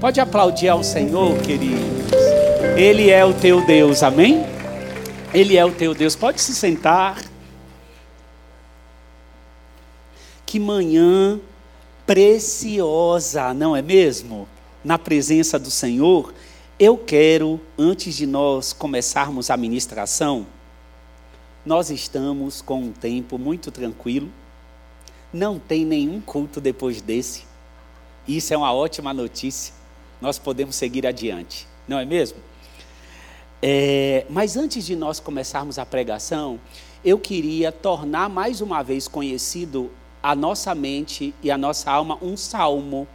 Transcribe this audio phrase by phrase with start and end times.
[0.00, 1.82] Pode aplaudir ao Senhor, queridos.
[2.76, 4.46] Ele é o teu Deus, amém?
[5.34, 6.14] Ele é o teu Deus.
[6.14, 7.20] Pode se sentar.
[10.46, 11.40] Que manhã
[12.06, 14.46] preciosa, não é mesmo?
[14.84, 16.32] Na presença do Senhor.
[16.78, 20.46] Eu quero, antes de nós começarmos a ministração,
[21.66, 24.30] nós estamos com um tempo muito tranquilo.
[25.32, 27.42] Não tem nenhum culto depois desse.
[28.28, 29.77] Isso é uma ótima notícia.
[30.20, 32.38] Nós podemos seguir adiante, não é mesmo?
[33.62, 36.60] É, mas antes de nós começarmos a pregação,
[37.04, 39.90] eu queria tornar mais uma vez conhecido
[40.22, 43.06] a nossa mente e a nossa alma um salmo.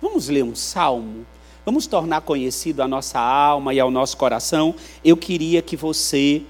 [0.00, 1.26] Vamos ler um salmo?
[1.64, 4.74] Vamos tornar conhecido a nossa alma e ao nosso coração.
[5.04, 6.42] Eu queria que você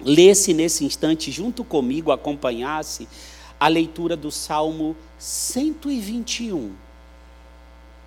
[0.00, 3.08] lesse nesse instante, junto comigo, acompanhasse
[3.58, 6.83] a leitura do Salmo 121.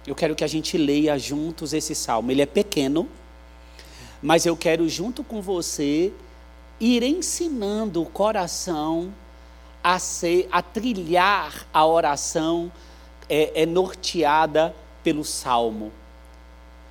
[0.07, 2.31] Eu quero que a gente leia juntos esse salmo.
[2.31, 3.09] Ele é pequeno,
[4.21, 6.13] mas eu quero, junto com você,
[6.79, 9.13] ir ensinando o coração
[9.83, 12.71] a, ser, a trilhar a oração
[13.29, 14.73] é, é norteada
[15.03, 15.91] pelo salmo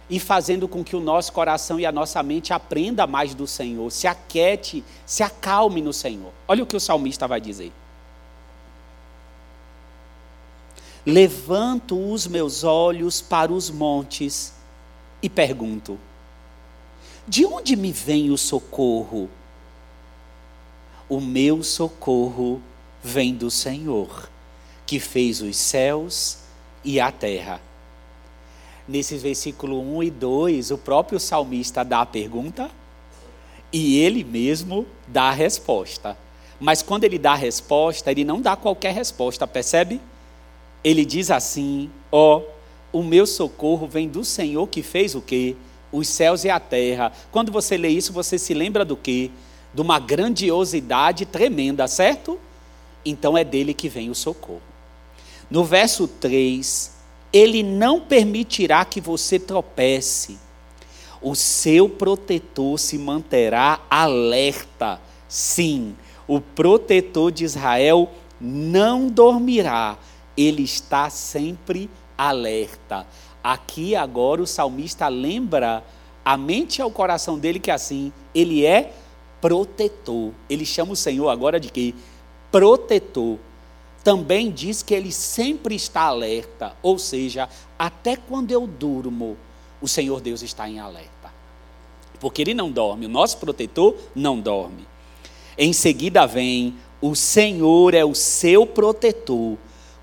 [0.08, 3.90] e fazendo com que o nosso coração e a nossa mente aprenda mais do Senhor,
[3.90, 6.32] se aquete, se acalme no Senhor.
[6.46, 7.72] Olha o que o salmista vai dizer.
[11.06, 14.52] Levanto os meus olhos para os montes
[15.22, 15.96] e pergunto:
[17.28, 19.30] de onde me vem o socorro?
[21.08, 22.60] O meu socorro
[23.02, 24.28] vem do Senhor,
[24.84, 26.38] que fez os céus
[26.84, 27.60] e a terra.
[28.88, 32.70] Nesse versículo 1 e 2, o próprio salmista dá a pergunta
[33.72, 36.16] e ele mesmo dá a resposta.
[36.58, 40.00] Mas quando ele dá a resposta, ele não dá qualquer resposta, percebe?
[40.82, 42.38] Ele diz assim: Ó,
[42.92, 45.56] oh, o meu socorro vem do Senhor que fez o quê?
[45.92, 47.12] os céus e a terra.
[47.30, 49.30] Quando você lê isso, você se lembra do quê?
[49.72, 52.38] De uma grandiosidade tremenda, certo?
[53.04, 54.62] Então é dele que vem o socorro.
[55.50, 56.92] No verso 3,
[57.32, 60.38] ele não permitirá que você tropece.
[61.22, 65.00] O seu protetor se manterá alerta.
[65.28, 65.94] Sim,
[66.26, 69.98] o protetor de Israel não dormirá.
[70.36, 73.06] Ele está sempre alerta.
[73.42, 75.84] Aqui agora o salmista lembra
[76.24, 78.92] a mente e ao coração dele que assim, ele é
[79.40, 80.32] protetor.
[80.50, 81.94] Ele chama o Senhor agora de quê?
[82.50, 83.38] Protetor.
[84.02, 87.48] Também diz que ele sempre está alerta, ou seja,
[87.78, 89.36] até quando eu durmo,
[89.80, 91.32] o Senhor Deus está em alerta.
[92.20, 94.86] Porque ele não dorme, o nosso protetor não dorme.
[95.58, 99.56] Em seguida vem: o Senhor é o seu protetor,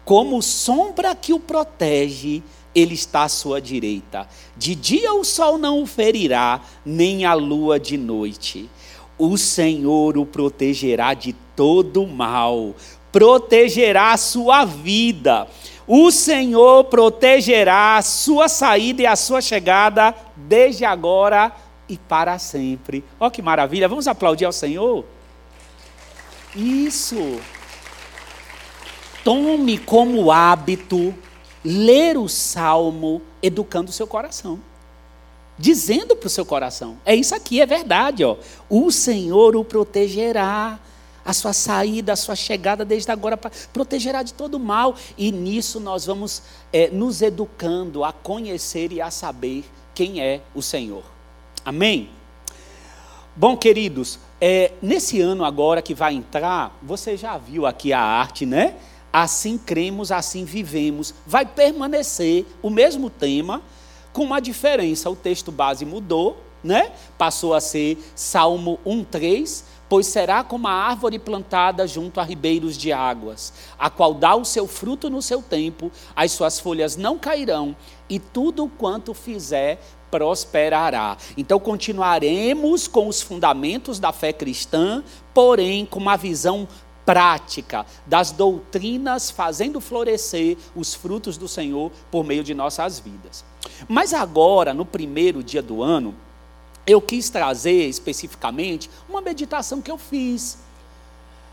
[0.05, 2.43] como sombra que o protege
[2.75, 4.27] ele está à sua direita.
[4.57, 8.69] De dia o sol não o ferirá, nem a lua de noite.
[9.17, 12.73] O Senhor o protegerá de todo mal,
[13.11, 15.47] protegerá a sua vida.
[15.87, 21.51] O Senhor protegerá a sua saída e a sua chegada, desde agora
[21.87, 23.03] e para sempre.
[23.19, 25.05] Olha que maravilha, vamos aplaudir ao Senhor?
[26.55, 27.39] Isso.
[29.23, 31.13] Tome como hábito
[31.63, 34.59] ler o salmo educando o seu coração.
[35.57, 38.23] Dizendo para o seu coração: é isso aqui, é verdade.
[38.23, 38.37] Ó.
[38.69, 40.79] O Senhor o protegerá,
[41.23, 43.37] a sua saída, a sua chegada desde agora,
[43.71, 44.95] protegerá de todo mal.
[45.17, 46.41] E nisso nós vamos
[46.71, 49.63] é, nos educando a conhecer e a saber
[49.95, 51.03] quem é o Senhor.
[51.63, 52.09] Amém?
[53.35, 58.45] Bom, queridos, é, nesse ano agora que vai entrar, você já viu aqui a arte,
[58.45, 58.75] né?
[59.13, 61.13] Assim cremos, assim vivemos.
[61.25, 63.61] Vai permanecer o mesmo tema,
[64.11, 65.09] com uma diferença.
[65.09, 66.91] O texto base mudou, né?
[67.17, 72.91] Passou a ser Salmo 1:3, pois será como a árvore plantada junto a ribeiros de
[72.91, 77.75] águas, a qual dá o seu fruto no seu tempo, as suas folhas não cairão,
[78.09, 79.79] e tudo quanto fizer
[80.09, 81.17] prosperará.
[81.35, 85.03] Então continuaremos com os fundamentos da fé cristã,
[85.33, 86.67] porém com uma visão
[87.05, 93.43] prática das doutrinas, fazendo florescer os frutos do Senhor por meio de nossas vidas.
[93.87, 96.15] Mas agora, no primeiro dia do ano,
[96.85, 100.57] eu quis trazer especificamente uma meditação que eu fiz.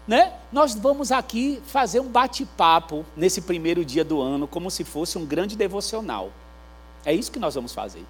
[0.07, 0.33] Né?
[0.51, 5.25] Nós vamos aqui fazer um bate-papo nesse primeiro dia do ano, como se fosse um
[5.25, 6.33] grande devocional.
[7.05, 8.05] É isso que nós vamos fazer.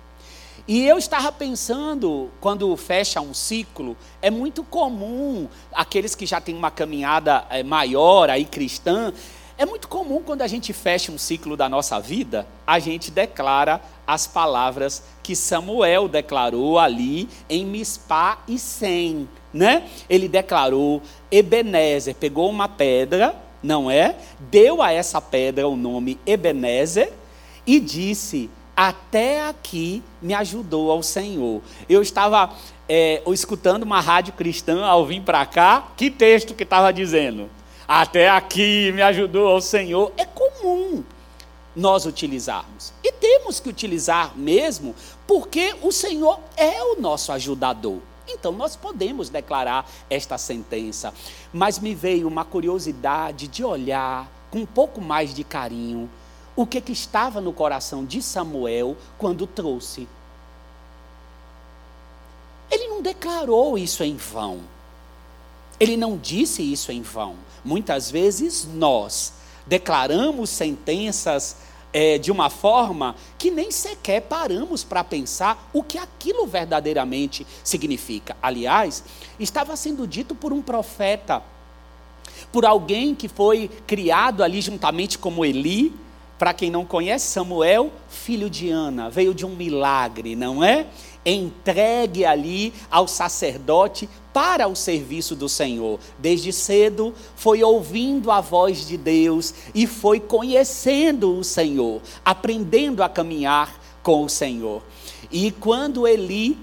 [0.70, 6.54] E eu estava pensando, quando fecha um ciclo, é muito comum aqueles que já têm
[6.54, 9.12] uma caminhada é, maior aí cristã,
[9.58, 13.80] É muito comum quando a gente fecha um ciclo da nossa vida, a gente declara
[14.06, 19.86] as palavras que Samuel declarou ali em Mispá e Sem, né?
[20.08, 24.16] Ele declarou Ebenezer, pegou uma pedra, não é?
[24.38, 27.12] Deu a essa pedra o nome Ebenezer
[27.66, 28.48] e disse:
[28.82, 31.60] Até aqui me ajudou ao Senhor.
[31.86, 32.50] Eu estava
[32.88, 37.50] é, escutando uma rádio cristã ao vir para cá, que texto que estava dizendo?
[37.86, 40.10] Até aqui me ajudou ao Senhor.
[40.16, 41.04] É comum
[41.76, 42.94] nós utilizarmos.
[43.04, 44.94] E temos que utilizar mesmo,
[45.26, 47.98] porque o Senhor é o nosso ajudador.
[48.26, 51.12] Então nós podemos declarar esta sentença.
[51.52, 56.08] Mas me veio uma curiosidade de olhar com um pouco mais de carinho
[56.62, 60.06] o que, que estava no coração de Samuel quando trouxe.
[62.70, 64.60] Ele não declarou isso em vão.
[65.78, 67.36] Ele não disse isso em vão.
[67.64, 69.32] Muitas vezes nós
[69.66, 71.56] declaramos sentenças
[71.92, 78.36] é, de uma forma que nem sequer paramos para pensar o que aquilo verdadeiramente significa.
[78.42, 79.02] Aliás,
[79.38, 81.42] estava sendo dito por um profeta,
[82.52, 86.09] por alguém que foi criado ali juntamente como Eli.
[86.40, 90.86] Para quem não conhece, Samuel, filho de Ana, veio de um milagre, não é?
[91.22, 96.00] entregue ali ao sacerdote para o serviço do Senhor.
[96.18, 103.08] Desde cedo foi ouvindo a voz de Deus e foi conhecendo o Senhor, aprendendo a
[103.10, 104.82] caminhar com o Senhor.
[105.30, 106.56] E quando Eli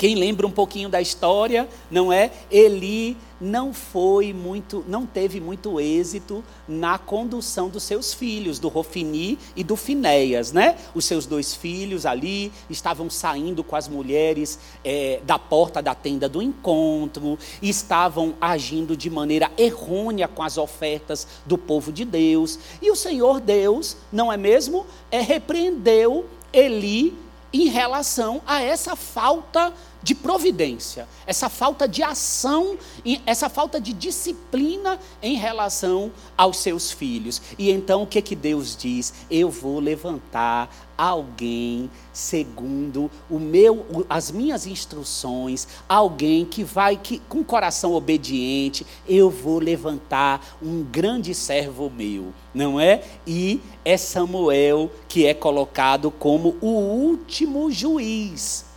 [0.00, 2.30] quem lembra um pouquinho da história, não é?
[2.50, 9.38] Eli não foi muito, não teve muito êxito na condução dos seus filhos, do Rofini
[9.56, 10.76] e do Finéias, né?
[10.94, 16.28] Os seus dois filhos ali estavam saindo com as mulheres é, da porta da tenda
[16.28, 22.58] do encontro, estavam agindo de maneira errônea com as ofertas do povo de Deus.
[22.82, 24.86] E o Senhor Deus, não é mesmo?
[25.10, 27.16] É, repreendeu Eli
[27.52, 32.78] em relação a essa falta de providência, essa falta de ação,
[33.26, 37.40] essa falta de disciplina em relação aos seus filhos.
[37.58, 39.12] E então o que que Deus diz?
[39.30, 47.42] Eu vou levantar alguém segundo o meu as minhas instruções, alguém que vai que com
[47.42, 53.02] coração obediente, eu vou levantar um grande servo meu, não é?
[53.26, 58.69] E é Samuel que é colocado como o último juiz.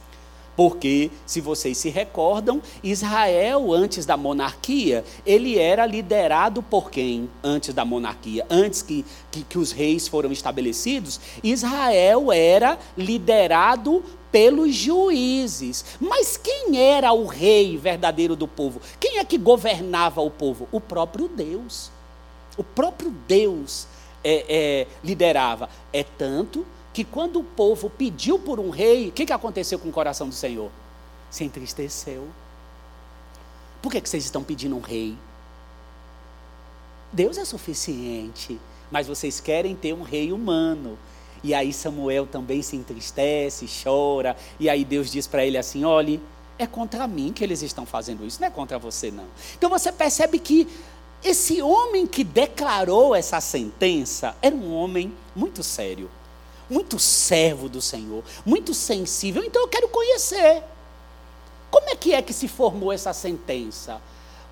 [0.55, 7.29] Porque, se vocês se recordam, Israel, antes da monarquia, ele era liderado por quem?
[7.43, 14.75] Antes da monarquia, antes que, que, que os reis foram estabelecidos, Israel era liderado pelos
[14.75, 15.85] juízes.
[15.99, 18.79] Mas quem era o rei verdadeiro do povo?
[18.99, 20.67] Quem é que governava o povo?
[20.71, 21.91] O próprio Deus.
[22.57, 23.87] O próprio Deus
[24.23, 25.67] é, é, liderava.
[25.91, 29.89] É tanto que quando o povo pediu por um rei, o que, que aconteceu com
[29.89, 30.69] o coração do Senhor?
[31.29, 32.27] Se entristeceu.
[33.81, 35.17] Por que, que vocês estão pedindo um rei?
[37.11, 38.59] Deus é suficiente,
[38.91, 40.97] mas vocês querem ter um rei humano.
[41.43, 46.21] E aí Samuel também se entristece, chora, e aí Deus diz para ele assim: olhe,
[46.59, 49.25] é contra mim que eles estão fazendo isso, não é contra você não.
[49.57, 50.67] Então você percebe que
[51.23, 56.09] esse homem que declarou essa sentença era um homem muito sério
[56.73, 59.43] muito servo do Senhor, muito sensível.
[59.45, 60.63] Então eu quero conhecer.
[61.69, 64.01] Como é que é que se formou essa sentença?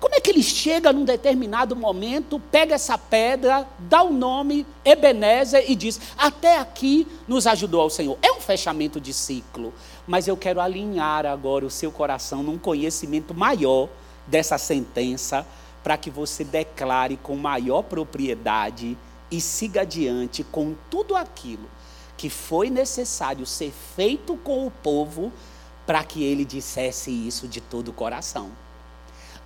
[0.00, 5.64] Como é que ele chega num determinado momento, pega essa pedra, dá o nome Ebenezer
[5.70, 8.18] e diz: Até aqui nos ajudou ao Senhor.
[8.20, 9.72] É um fechamento de ciclo,
[10.06, 13.88] mas eu quero alinhar agora o seu coração num conhecimento maior
[14.26, 15.46] dessa sentença,
[15.84, 18.98] para que você declare com maior propriedade
[19.30, 21.68] e siga adiante com tudo aquilo
[22.16, 25.32] que foi necessário ser feito com o povo
[25.86, 28.50] para que ele dissesse isso de todo o coração.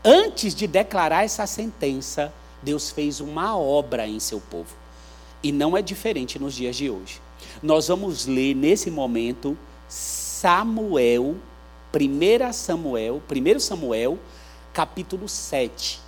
[0.05, 2.33] Antes de declarar essa sentença,
[2.63, 4.75] Deus fez uma obra em seu povo.
[5.43, 7.21] E não é diferente nos dias de hoje.
[7.63, 9.57] Nós vamos ler nesse momento
[9.89, 11.37] Samuel,
[11.95, 14.19] 1 Samuel, 1 Samuel,
[14.73, 16.01] capítulo 7.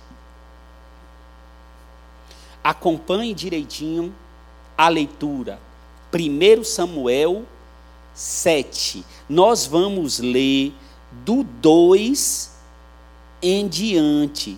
[2.63, 4.13] Acompanhe direitinho
[4.77, 5.59] a leitura.
[6.13, 7.45] 1 Samuel
[8.13, 9.05] 7.
[9.27, 10.73] Nós vamos ler
[11.11, 12.57] do 2
[13.41, 14.57] em diante.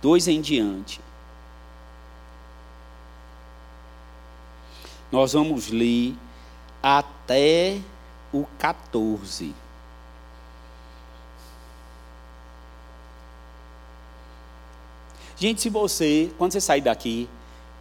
[0.00, 1.00] 2 em diante.
[5.10, 6.14] Nós vamos ler
[6.82, 7.80] até
[8.32, 9.52] o 14.
[15.36, 17.28] Gente, se você, quando você sair daqui,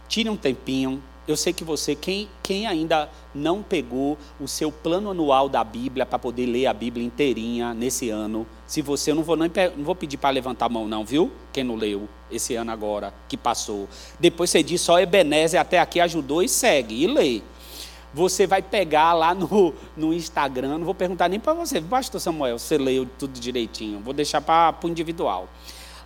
[0.07, 1.03] tire um tempinho.
[1.29, 6.03] Eu sei que você, quem, quem ainda não pegou o seu plano anual da Bíblia
[6.03, 9.83] para poder ler a Bíblia inteirinha nesse ano, se você, eu não vou, nem, não
[9.85, 11.31] vou pedir para levantar a mão, não, viu?
[11.53, 13.87] Quem não leu esse ano agora, que passou.
[14.19, 17.43] Depois você diz só Ebenezer até aqui ajudou e segue, e lê.
[18.11, 22.57] Você vai pegar lá no, no Instagram, não vou perguntar nem para você, pastor Samuel,
[22.57, 25.47] você leu tudo direitinho, vou deixar para o individual.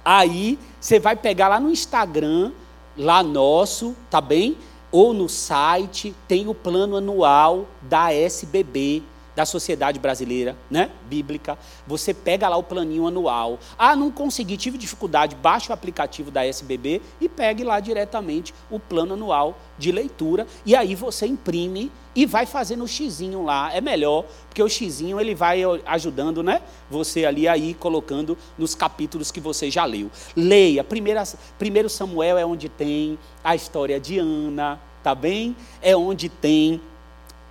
[0.03, 2.51] Aí você vai pegar lá no Instagram,
[2.97, 4.57] lá nosso, tá bem?
[4.93, 9.01] Ou no site, tem o plano anual da SBB,
[9.35, 11.57] da Sociedade Brasileira, né, bíblica.
[11.87, 13.59] Você pega lá o planinho anual.
[13.77, 18.79] Ah, não consegui, tive dificuldade, baixa o aplicativo da SBB e pegue lá diretamente o
[18.79, 23.73] plano anual de leitura e aí você imprime e vai fazendo o xizinho lá.
[23.73, 26.61] É melhor, porque o xizinho ele vai ajudando, né?
[26.89, 30.11] Você ali aí colocando nos capítulos que você já leu.
[30.35, 30.83] Leia.
[30.83, 31.23] Primeira,
[31.57, 35.55] primeiro Samuel é onde tem a história de Ana, tá bem?
[35.81, 36.79] É onde tem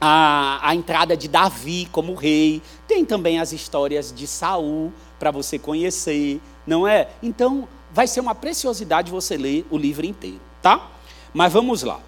[0.05, 5.61] a, a entrada de Davi como rei, tem também as histórias de Saul para você
[5.61, 7.09] conhecer, não é?
[7.23, 10.91] Então, vai ser uma preciosidade você ler o livro inteiro, tá?
[11.33, 12.01] Mas vamos lá.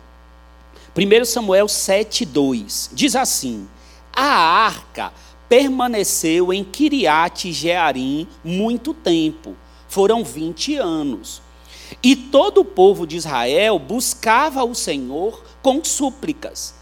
[0.96, 3.68] 1 Samuel 7:2 diz assim:
[4.12, 5.12] A arca
[5.48, 9.54] permaneceu em Kiriat Jearim muito tempo,
[9.86, 11.40] foram 20 anos.
[12.02, 16.74] E todo o povo de Israel buscava o Senhor com súplicas.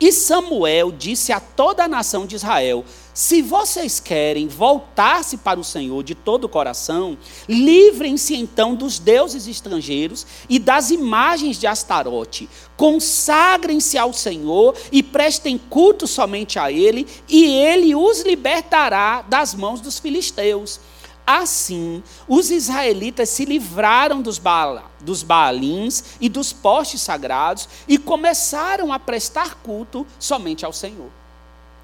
[0.00, 5.64] E Samuel disse a toda a nação de Israel: Se vocês querem voltar-se para o
[5.64, 12.48] Senhor de todo o coração, livrem-se então dos deuses estrangeiros e das imagens de Astarote.
[12.78, 19.82] Consagrem-se ao Senhor e prestem culto somente a Ele, e Ele os libertará das mãos
[19.82, 20.80] dos filisteus.
[21.26, 28.92] Assim, os israelitas se livraram dos, baala, dos baalins e dos postes sagrados e começaram
[28.92, 31.10] a prestar culto somente ao Senhor.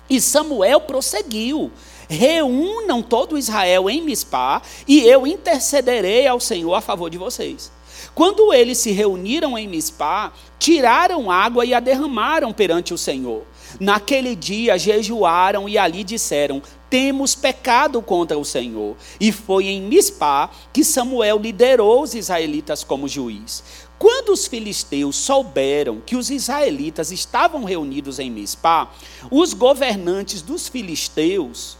[0.08, 1.70] E Samuel prosseguiu:
[2.08, 7.72] Reúnam todo Israel em Mispá, e eu intercederei ao Senhor a favor de vocês.
[8.14, 13.42] Quando eles se reuniram em Mispá, tiraram água e a derramaram perante o Senhor.
[13.80, 18.96] Naquele dia jejuaram e ali disseram: temos pecado contra o Senhor.
[19.20, 23.62] E foi em Mispá que Samuel liderou os israelitas como juiz.
[23.98, 28.90] Quando os filisteus souberam que os israelitas estavam reunidos em Mispá,
[29.30, 31.78] os governantes dos filisteus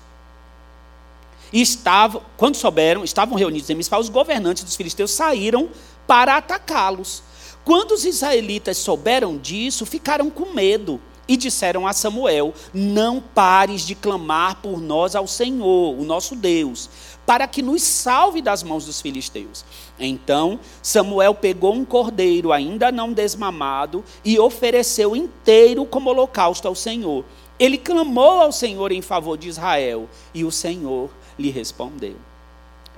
[1.53, 5.69] estavam, quando souberam, estavam reunidos em Mispá, os governantes dos filisteus saíram
[6.07, 7.23] para atacá-los.
[7.65, 13.95] Quando os israelitas souberam disso, ficaram com medo e disseram a Samuel: Não pares de
[13.95, 16.89] clamar por nós ao Senhor, o nosso Deus,
[17.25, 19.65] para que nos salve das mãos dos filisteus.
[19.99, 27.25] Então Samuel pegou um cordeiro ainda não desmamado e ofereceu inteiro como holocausto ao Senhor.
[27.59, 32.17] Ele clamou ao Senhor em favor de Israel e o Senhor lhe respondeu.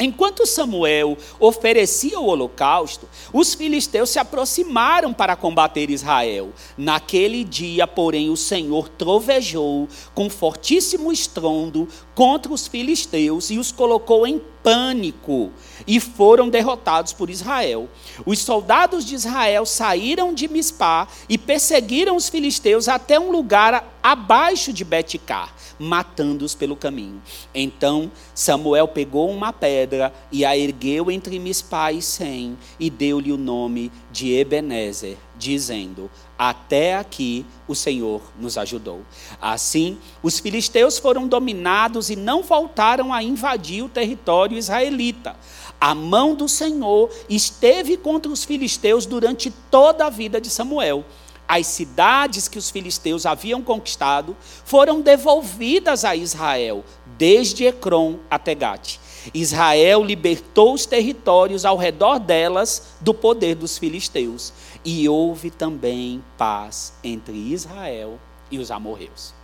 [0.00, 6.50] Enquanto Samuel oferecia o holocausto, os filisteus se aproximaram para combater Israel.
[6.76, 14.26] Naquele dia, porém, o Senhor trovejou com fortíssimo estrondo contra os filisteus e os colocou
[14.26, 15.50] em pânico
[15.86, 17.88] e foram derrotados por Israel.
[18.26, 24.70] Os soldados de Israel saíram de Mispá e perseguiram os filisteus até um lugar abaixo
[24.70, 27.22] de Betcar matando-os pelo caminho.
[27.54, 33.38] Então Samuel pegou uma pedra e a ergueu entre Mispá e Sem e deu-lhe o
[33.38, 39.02] nome de Ebenezer, dizendo: Até aqui o Senhor nos ajudou.
[39.42, 45.34] Assim, os filisteus foram dominados e não voltaram a invadir o território israelita.
[45.80, 51.04] A mão do Senhor esteve contra os filisteus durante toda a vida de Samuel
[51.48, 56.84] as cidades que os filisteus haviam conquistado foram devolvidas a Israel,
[57.16, 58.98] desde Ecrom até Gate.
[59.32, 64.52] Israel libertou os territórios ao redor delas do poder dos filisteus.
[64.84, 68.18] E houve também paz entre Israel
[68.50, 69.34] e os amorreus.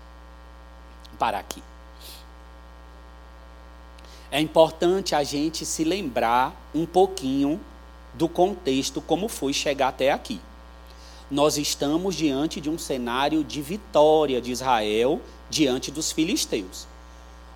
[1.19, 1.63] Para aqui.
[4.31, 7.61] É importante a gente se lembrar um pouquinho
[8.15, 10.41] do contexto, como foi chegar até aqui
[11.31, 16.87] nós estamos diante de um cenário de vitória de Israel diante dos filisteus.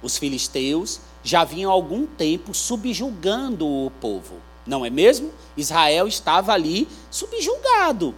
[0.02, 4.36] Os filisteus já vinham há algum tempo subjugando o povo,
[4.68, 5.32] não é mesmo?
[5.56, 8.14] Israel estava ali subjugado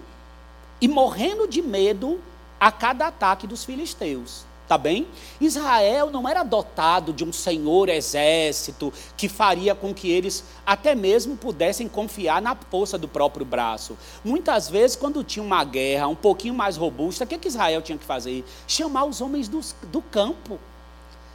[0.81, 2.21] e morrendo de medo
[2.59, 4.45] a cada ataque dos filisteus.
[4.67, 5.09] tá bem?
[5.41, 11.37] Israel não era dotado de um senhor exército que faria com que eles até mesmo
[11.37, 13.99] pudessem confiar na força do próprio braço.
[14.25, 17.99] Muitas vezes, quando tinha uma guerra um pouquinho mais robusta, o que, que Israel tinha
[17.99, 18.45] que fazer?
[18.69, 20.57] Chamar os homens do, do campo,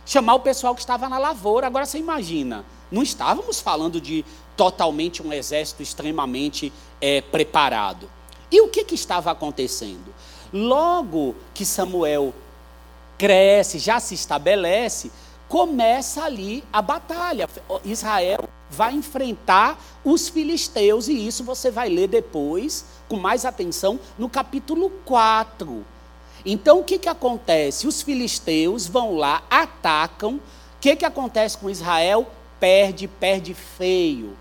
[0.05, 1.67] chamar o pessoal que estava na lavoura.
[1.67, 4.23] Agora você imagina, não estávamos falando de
[4.55, 6.71] totalmente um exército extremamente
[7.01, 8.09] é, preparado.
[8.51, 10.13] E o que, que estava acontecendo?
[10.53, 12.33] Logo que Samuel
[13.17, 15.11] cresce, já se estabelece,
[15.47, 17.49] começa ali a batalha.
[17.83, 24.29] Israel vai enfrentar os filisteus, e isso você vai ler depois, com mais atenção, no
[24.29, 25.85] capítulo 4.
[26.45, 27.87] Então o que, que acontece?
[27.87, 30.35] Os filisteus vão lá, atacam.
[30.35, 30.41] O
[30.79, 32.27] que, que acontece com Israel?
[32.59, 34.37] Perde, perde feio.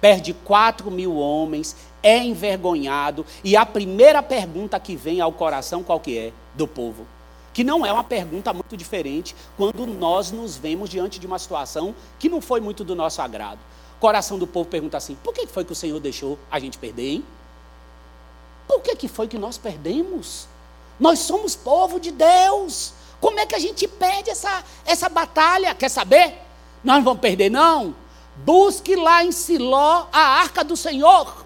[0.00, 3.24] Perde 4 mil homens, é envergonhado.
[3.42, 6.32] E a primeira pergunta que vem ao coração, qual que é?
[6.54, 7.06] Do povo
[7.52, 11.94] que não é uma pergunta muito diferente quando nós nos vemos diante de uma situação
[12.18, 13.58] que não foi muito do nosso agrado.
[13.96, 16.78] O coração do povo pergunta assim: por que foi que o Senhor deixou a gente
[16.78, 17.24] perder, hein?
[18.66, 20.48] Por que, que foi que nós perdemos?
[21.02, 22.92] Nós somos povo de Deus.
[23.20, 25.74] Como é que a gente perde essa, essa batalha?
[25.74, 26.38] Quer saber?
[26.84, 27.92] Nós não vamos perder, não.
[28.36, 31.44] Busque lá em Siló a arca do Senhor.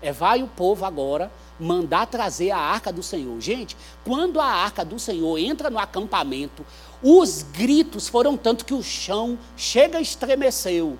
[0.00, 1.30] É, vai o povo agora
[1.60, 3.38] mandar trazer a arca do Senhor.
[3.42, 3.76] Gente,
[4.06, 6.64] quando a arca do Senhor entra no acampamento,
[7.02, 10.98] os gritos foram tanto que o chão chega estremeceu.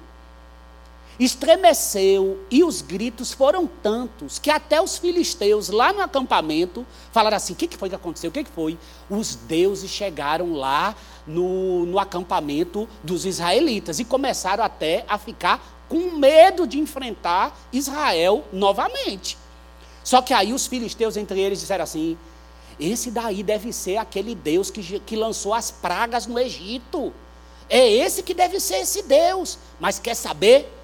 [1.19, 7.55] Estremeceu e os gritos foram tantos que até os filisteus lá no acampamento falaram assim:
[7.55, 8.31] o que, foi que aconteceu?
[8.31, 8.79] O que, que foi?
[9.11, 10.95] Os deuses chegaram lá
[11.27, 18.45] no, no acampamento dos israelitas e começaram até a ficar com medo de enfrentar Israel
[18.53, 19.37] novamente.
[20.05, 22.17] Só que aí os filisteus entre eles disseram assim:
[22.79, 27.13] esse daí deve ser aquele Deus que, que lançou as pragas no Egito.
[27.69, 29.59] É esse que deve ser esse Deus.
[29.81, 30.78] Mas quer saber?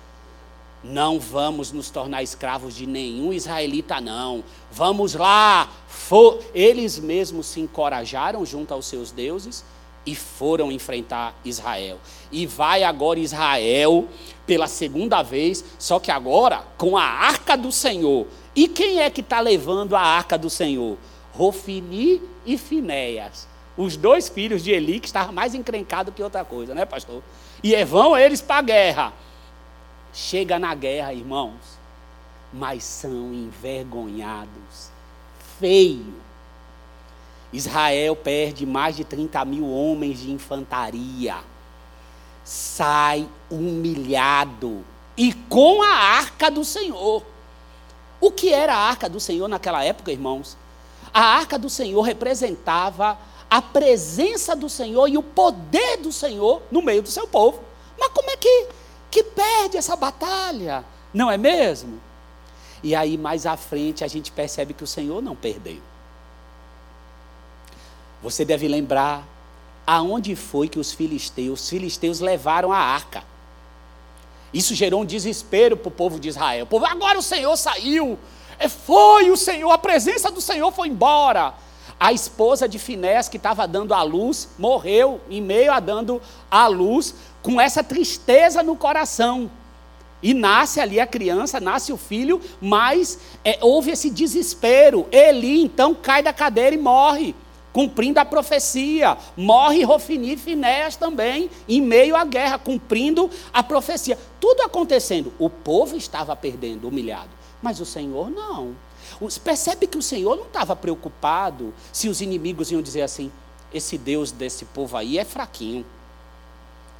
[0.85, 4.45] Não vamos nos tornar escravos de nenhum israelita, não.
[4.71, 5.71] Vamos lá.
[5.89, 6.39] For...
[6.55, 9.65] Eles mesmos se encorajaram junto aos seus deuses
[10.05, 11.99] e foram enfrentar Israel.
[12.31, 14.07] E vai agora Israel
[14.47, 18.27] pela segunda vez, só que agora com a arca do Senhor.
[18.55, 20.99] E quem é que está levando a arca do Senhor?
[21.33, 23.49] Rofini e Finéias.
[23.77, 27.23] Os dois filhos de Eli, que estavam mais encrencados que outra coisa, né, pastor?
[27.63, 29.13] E vão eles para a guerra.
[30.15, 31.61] Chega na guerra, irmãos,
[32.53, 34.91] mas são envergonhados.
[35.59, 36.15] Feio.
[37.53, 41.37] Israel perde mais de 30 mil homens de infantaria.
[42.45, 44.85] Sai humilhado.
[45.17, 47.25] E com a arca do Senhor.
[48.21, 50.57] O que era a arca do Senhor naquela época, irmãos?
[51.13, 53.19] A arca do Senhor representava
[53.51, 57.61] a presença do Senhor e o poder do Senhor no meio do seu povo.
[57.99, 58.69] Mas como é que,
[59.15, 60.85] que perde essa batalha?
[61.13, 62.01] Não é mesmo?
[62.83, 65.81] E aí, mais à frente, a gente percebe que o Senhor não perdeu.
[68.21, 69.25] Você deve lembrar
[69.87, 73.23] aonde foi que os filisteus, os filisteus levaram a arca.
[74.53, 76.65] Isso gerou um desespero para o povo de Israel.
[76.65, 78.19] O povo, agora o Senhor saiu.
[78.59, 81.55] É, foi o Senhor, a presença do Senhor foi embora.
[82.05, 86.67] A esposa de Finés, que estava dando a luz, morreu em meio a dando a
[86.67, 89.51] luz, com essa tristeza no coração.
[90.23, 95.07] E nasce ali a criança, nasce o filho, mas é, houve esse desespero.
[95.11, 97.35] Eli então cai da cadeira e morre
[97.73, 99.17] cumprindo a profecia.
[99.35, 104.19] Morre Rofini e Finéas também, em meio à guerra, cumprindo a profecia.
[104.39, 105.33] Tudo acontecendo.
[105.39, 107.31] O povo estava perdendo, humilhado.
[107.63, 108.77] Mas o Senhor não.
[109.43, 113.31] Percebe que o Senhor não estava preocupado se os inimigos iam dizer assim:
[113.73, 115.85] esse Deus desse povo aí é fraquinho.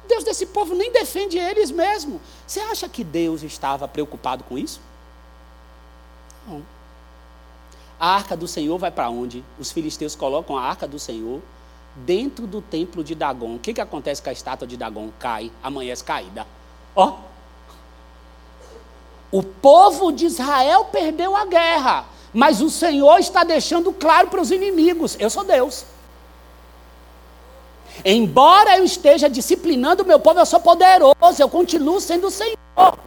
[0.07, 2.21] Deus desse povo nem defende eles mesmo.
[2.45, 4.79] Você acha que Deus estava preocupado com isso?
[6.47, 6.63] Não.
[7.99, 9.43] A arca do Senhor vai para onde?
[9.57, 11.41] Os filisteus colocam a arca do Senhor
[11.95, 13.55] dentro do templo de Dagon.
[13.55, 15.09] O que, que acontece com a estátua de Dagon?
[15.17, 16.45] Cai, amanhece caída.
[16.95, 17.19] Ó.
[19.35, 24.49] O povo de Israel perdeu a guerra, mas o Senhor está deixando claro para os
[24.49, 25.83] inimigos: eu sou Deus.
[28.05, 32.97] Embora eu esteja disciplinando o meu povo, eu sou poderoso, eu continuo sendo o Senhor.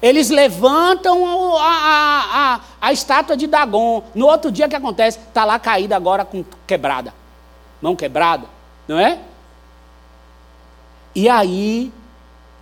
[0.00, 4.04] Eles levantam a, a, a, a estátua de Dagon.
[4.14, 5.18] No outro dia, o que acontece?
[5.18, 7.12] Está lá caída agora com quebrada.
[7.82, 8.46] Mão quebrada,
[8.86, 9.18] não é?
[11.12, 11.92] E aí,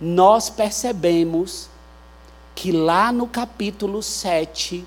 [0.01, 1.69] nós percebemos
[2.55, 4.85] que lá no capítulo 7,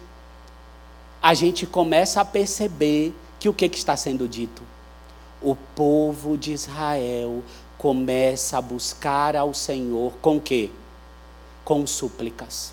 [1.22, 4.62] a gente começa a perceber que o que, que está sendo dito?
[5.40, 7.42] o povo de Israel
[7.76, 10.70] começa a buscar ao Senhor com quê?
[11.64, 12.72] Com súplicas.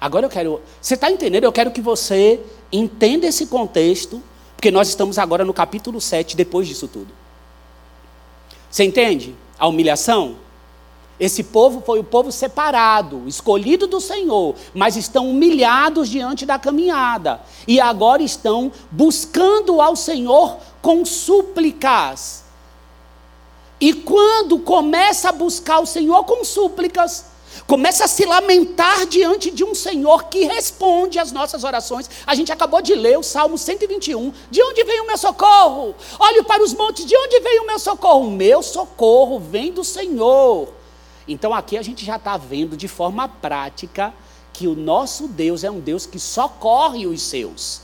[0.00, 0.60] Agora eu quero.
[0.80, 1.44] Você está entendendo?
[1.44, 2.40] Eu quero que você
[2.72, 4.22] entenda esse contexto,
[4.56, 7.12] porque nós estamos agora no capítulo 7, depois disso tudo.
[8.70, 10.36] Você entende a humilhação?
[11.20, 17.42] Esse povo foi o povo separado, escolhido do Senhor, mas estão humilhados diante da caminhada.
[17.68, 22.44] E agora estão buscando ao Senhor com súplicas.
[23.78, 27.26] E quando começa a buscar o Senhor com súplicas,
[27.66, 32.08] começa a se lamentar diante de um Senhor que responde às nossas orações.
[32.26, 34.32] A gente acabou de ler o Salmo 121.
[34.50, 35.94] De onde vem o meu socorro?
[36.18, 38.26] Olho para os montes, de onde vem o meu socorro?
[38.26, 40.79] O meu socorro vem do Senhor.
[41.32, 44.12] Então aqui a gente já está vendo de forma prática
[44.52, 47.82] que o nosso Deus é um Deus que socorre os seus.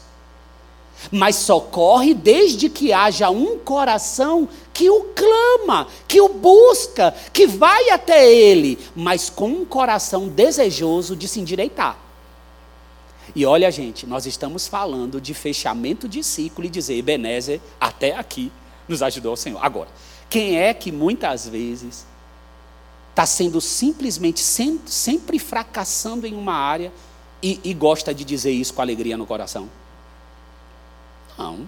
[1.13, 7.91] Mas socorre desde que haja um coração que o clama, que o busca, que vai
[7.91, 11.97] até ele, mas com um coração desejoso de se endireitar.
[13.33, 18.51] E olha, gente, nós estamos falando de fechamento de ciclo e dizer, Ebenezer, até aqui
[18.89, 19.65] nos ajudou o Senhor.
[19.65, 19.89] Agora,
[20.29, 22.07] quem é que muitas vezes
[23.17, 26.93] está sendo simplesmente sempre fracassando em uma área
[27.43, 29.71] e, e gosta de dizer isso com alegria no coração?
[31.39, 31.67] Não.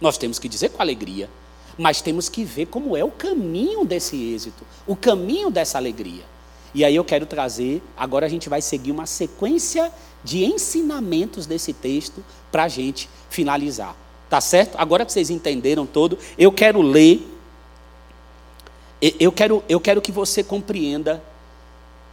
[0.00, 1.28] Nós temos que dizer com alegria,
[1.76, 6.24] mas temos que ver como é o caminho desse êxito, o caminho dessa alegria.
[6.74, 9.92] E aí eu quero trazer, agora a gente vai seguir uma sequência
[10.24, 13.94] de ensinamentos desse texto para a gente finalizar.
[14.30, 14.76] Tá certo?
[14.78, 17.20] Agora que vocês entenderam todo, eu quero ler,
[19.00, 21.22] eu quero, eu quero que você compreenda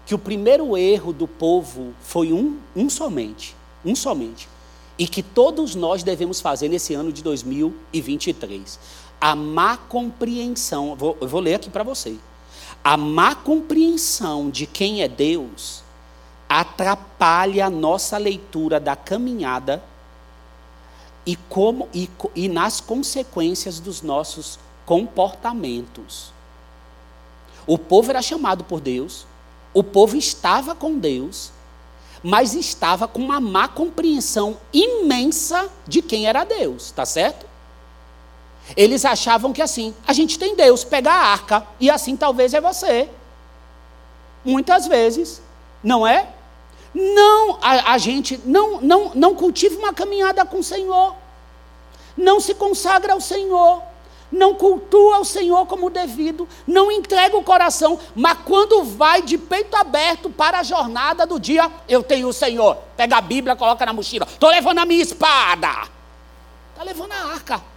[0.06, 4.50] que o primeiro erro do povo foi um, um somente, um somente
[4.98, 8.80] e que todos nós devemos fazer nesse ano de 2023.
[9.20, 12.16] A má compreensão, vou, eu vou ler aqui para você.
[12.84, 15.82] A má compreensão de quem é Deus
[16.50, 19.82] atrapalha a nossa leitura da caminhada
[21.26, 26.34] e, como, e, e nas consequências dos nossos comportamentos.
[27.66, 29.26] O povo era chamado por Deus,
[29.74, 31.52] o povo estava com Deus,
[32.22, 37.46] mas estava com uma má compreensão imensa de quem era Deus, tá certo?
[38.78, 42.62] Eles achavam que assim, a gente tem Deus, pega a arca, e assim talvez é
[42.62, 43.10] você.
[44.44, 45.42] Muitas vezes,
[45.84, 46.28] não é?
[46.94, 51.16] Não, a, a gente não, não, não cultiva uma caminhada com o Senhor,
[52.16, 53.82] não se consagra ao Senhor,
[54.34, 59.76] não cultua o Senhor como devido, não entrega o coração, mas quando vai de peito
[59.76, 62.78] aberto para a jornada do dia, eu tenho o Senhor.
[62.98, 64.28] Pega a Bíblia, coloca na mochila.
[64.30, 65.88] Estou levando a minha espada.
[66.72, 67.73] Está levando a arca.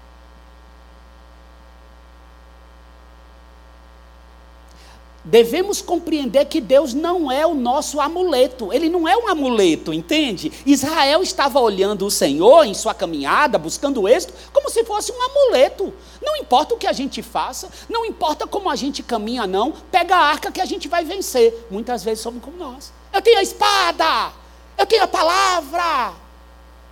[5.27, 10.53] Devemos compreender que Deus não é o nosso amuleto, ele não é um amuleto, entende?
[10.65, 15.93] Israel estava olhando o Senhor em sua caminhada, buscando êxito, como se fosse um amuleto.
[16.23, 20.15] Não importa o que a gente faça, não importa como a gente caminha, não, pega
[20.15, 21.67] a arca que a gente vai vencer.
[21.71, 22.93] Muitas vezes somos como nós.
[23.13, 24.33] Eu tenho a espada,
[24.79, 26.13] eu tenho a palavra,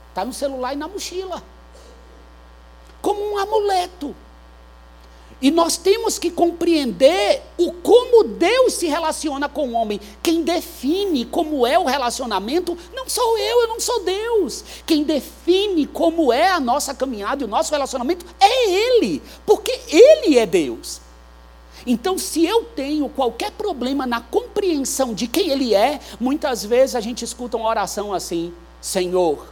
[0.09, 1.40] está no celular e na mochila,
[3.01, 4.14] como um amuleto.
[5.44, 10.00] E nós temos que compreender o como Deus se relaciona com o homem.
[10.22, 14.64] Quem define como é o relacionamento não sou eu, eu não sou Deus.
[14.87, 20.38] Quem define como é a nossa caminhada e o nosso relacionamento é Ele, porque Ele
[20.38, 21.02] é Deus.
[21.87, 27.02] Então, se eu tenho qualquer problema na compreensão de quem Ele é, muitas vezes a
[27.02, 29.46] gente escuta uma oração assim: Senhor,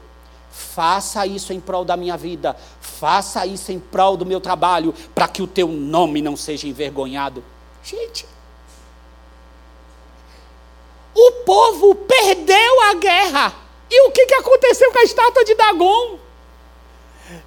[0.50, 2.56] faça isso em prol da minha vida,
[3.02, 7.42] faça isso em prol do meu trabalho, para que o teu nome não seja envergonhado.
[7.82, 8.24] Gente,
[11.12, 13.54] o povo perdeu a guerra.
[13.90, 16.20] E o que, que aconteceu com a estátua de Dagon?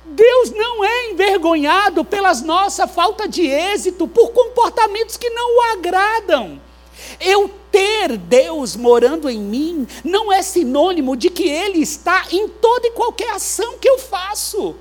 [0.04, 6.62] Deus não é envergonhado pelas nossa falta de êxito, por comportamentos que não o agradam.
[7.18, 12.88] Eu ter Deus morando em mim não é sinônimo de que Ele está em toda
[12.88, 14.76] e qualquer ação que eu faço.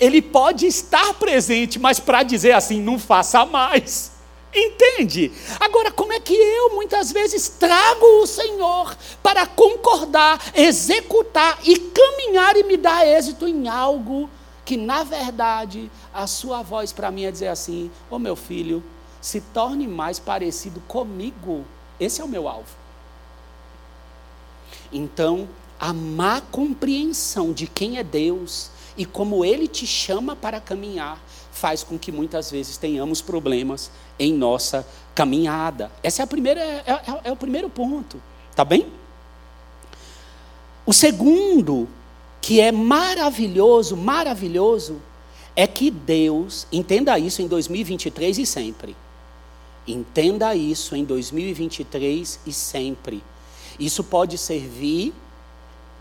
[0.00, 4.12] Ele pode estar presente, mas para dizer assim, não faça mais.
[4.52, 5.30] Entende?
[5.60, 12.56] Agora, como é que eu muitas vezes trago o Senhor para concordar, executar e caminhar
[12.56, 14.28] e me dar êxito em algo
[14.64, 18.82] que, na verdade, a sua voz para mim é dizer assim: Ô oh, meu filho,
[19.20, 21.64] se torne mais parecido comigo.
[21.98, 22.80] Esse é o meu alvo.
[24.92, 31.18] Então, a má compreensão de quem é Deus e como Ele te chama para caminhar,
[31.50, 35.90] faz com que muitas vezes tenhamos problemas em nossa caminhada.
[36.02, 38.22] Esse é, a primeira, é, é, é o primeiro ponto,
[38.54, 38.88] tá bem?
[40.84, 41.88] O segundo,
[42.42, 45.00] que é maravilhoso, maravilhoso,
[45.56, 48.94] é que Deus, entenda isso em 2023 e sempre.
[49.88, 53.24] Entenda isso em 2023 e sempre.
[53.78, 55.14] Isso pode servir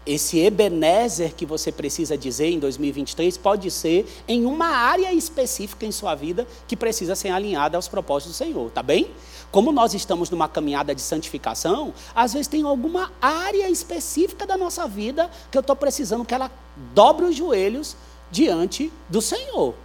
[0.10, 5.92] esse Ebenezer que você precisa dizer em 2023 pode ser em uma área específica em
[5.92, 9.12] sua vida que precisa ser alinhada aos propósitos do Senhor, tá bem?
[9.52, 14.88] Como nós estamos numa caminhada de santificação, às vezes tem alguma área específica da nossa
[14.88, 16.52] vida que eu estou precisando que ela
[16.96, 17.96] dobre os joelhos
[18.32, 19.76] diante do Senhor.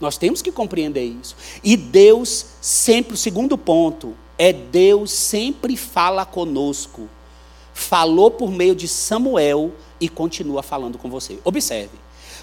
[0.00, 1.36] Nós temos que compreender isso.
[1.62, 7.08] E Deus sempre, o segundo ponto, é Deus sempre fala conosco
[7.74, 11.38] falou por meio de Samuel e continua falando com você.
[11.44, 11.98] Observe.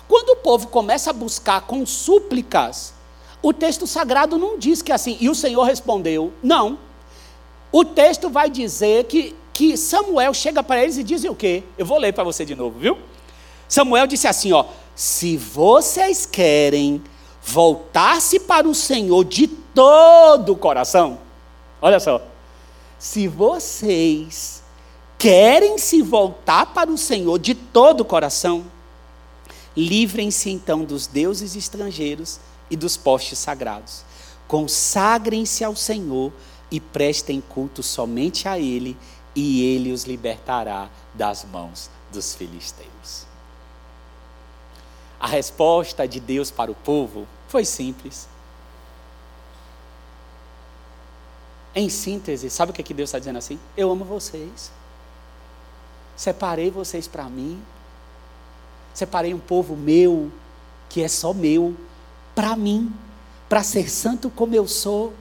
[0.07, 2.93] Quando o povo começa a buscar com súplicas,
[3.41, 6.33] o texto sagrado não diz que é assim, e o Senhor respondeu.
[6.43, 6.77] Não.
[7.71, 11.63] O texto vai dizer que, que Samuel chega para eles e diz o quê?
[11.77, 12.97] Eu vou ler para você de novo, viu?
[13.69, 17.01] Samuel disse assim, ó: "Se vocês querem
[17.41, 21.19] voltar-se para o Senhor de todo o coração,
[21.81, 22.21] olha só.
[22.99, 24.60] Se vocês
[25.21, 28.65] querem se voltar para o Senhor de todo o coração,
[29.77, 32.39] livrem-se então dos deuses estrangeiros
[32.71, 34.03] e dos postes sagrados.
[34.47, 36.33] Consagrem-se ao Senhor
[36.71, 38.97] e prestem culto somente a Ele,
[39.35, 43.27] e Ele os libertará das mãos dos filisteus.
[45.19, 48.27] A resposta de Deus para o povo foi simples.
[51.75, 53.59] Em síntese, sabe o que, é que Deus está dizendo assim?
[53.77, 54.80] Eu amo vocês.
[56.15, 57.61] Separei vocês para mim.
[58.93, 60.31] Separei um povo meu,
[60.89, 61.75] que é só meu,
[62.35, 62.93] para mim,
[63.47, 65.13] para ser santo como eu sou.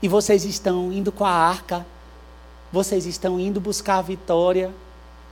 [0.00, 1.84] E vocês estão indo com a arca,
[2.72, 4.72] vocês estão indo buscar a vitória,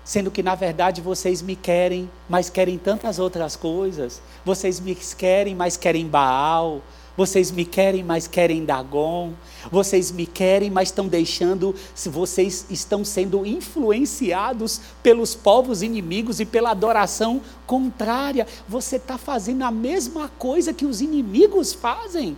[0.05, 4.21] sendo que na verdade vocês me querem, mas querem tantas outras coisas.
[4.45, 6.81] Vocês me querem, mas querem Baal.
[7.16, 9.33] Vocês me querem, mas querem Dagon.
[9.70, 16.46] Vocês me querem, mas estão deixando, se vocês estão sendo influenciados pelos povos inimigos e
[16.46, 18.46] pela adoração contrária.
[18.66, 22.37] Você está fazendo a mesma coisa que os inimigos fazem.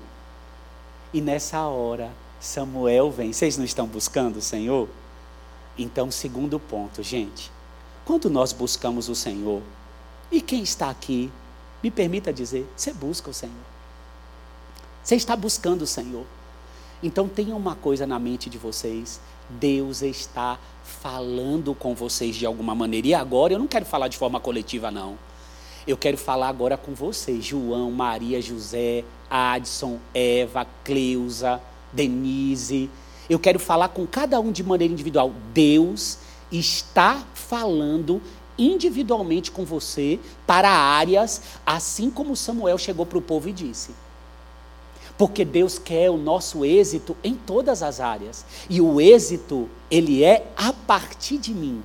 [1.13, 2.11] E nessa hora,
[2.41, 3.33] Samuel vem.
[3.33, 4.89] Vocês não estão buscando o Senhor?
[5.79, 7.51] Então, segundo ponto, gente.
[8.05, 9.63] Quando nós buscamos o Senhor,
[10.31, 11.31] e quem está aqui,
[11.83, 13.74] me permita dizer, você busca o Senhor.
[15.05, 16.25] Você está buscando o Senhor.
[17.03, 22.75] Então tenha uma coisa na mente de vocês: Deus está falando com vocês de alguma
[22.75, 23.09] maneira.
[23.09, 25.19] E agora eu não quero falar de forma coletiva, não.
[25.87, 31.61] Eu quero falar agora com vocês: João, Maria, José, Adson, Eva, Cleusa,
[31.93, 32.89] Denise.
[33.29, 35.35] Eu quero falar com cada um de maneira individual.
[35.53, 36.19] Deus
[36.51, 38.23] está falando
[38.57, 43.91] individualmente com você para áreas, assim como Samuel chegou para o povo e disse:
[45.17, 48.45] porque Deus quer o nosso êxito em todas as áreas.
[48.69, 51.83] E o êxito, ele é a partir de mim.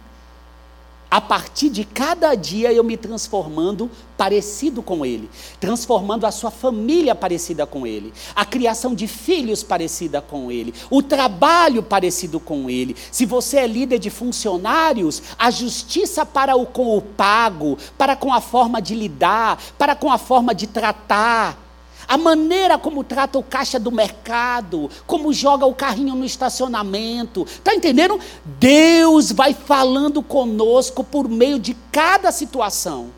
[1.12, 5.28] A partir de cada dia eu me transformando parecido com Ele,
[5.60, 11.02] transformando a sua família parecida com Ele, a criação de filhos parecida com Ele, o
[11.02, 12.96] trabalho parecido com Ele.
[13.12, 18.32] Se você é líder de funcionários, a justiça para o com o pago, para com
[18.32, 21.69] a forma de lidar, para com a forma de tratar
[22.10, 27.44] a maneira como trata o caixa do mercado, como joga o carrinho no estacionamento.
[27.44, 28.20] Está entendendo?
[28.44, 33.12] Deus vai falando conosco por meio de cada situação.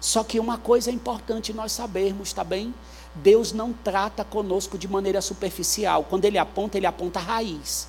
[0.00, 2.74] Só que uma coisa é importante nós sabermos, tá bem?
[3.14, 6.04] Deus não trata conosco de maneira superficial.
[6.04, 7.86] Quando ele aponta, ele aponta a raiz.